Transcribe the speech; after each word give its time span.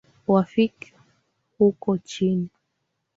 Wafika 0.27 0.93
huko 1.57 1.97
chini? 1.97 2.49